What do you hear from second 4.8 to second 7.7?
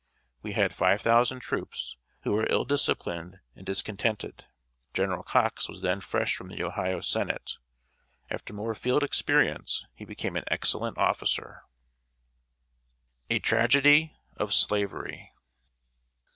General Cox was then fresh from the Ohio Senate.